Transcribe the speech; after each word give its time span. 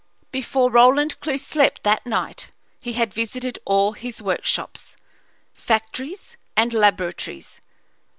Before 0.31 0.71
Roland 0.71 1.19
Clewe 1.19 1.37
slept 1.37 1.83
that 1.83 2.07
night 2.07 2.49
he 2.81 2.93
had 2.93 3.13
visited 3.13 3.59
all 3.65 3.91
his 3.91 4.19
workshops, 4.19 4.97
factories, 5.53 6.37
and 6.57 6.73
laboratories. 6.73 7.61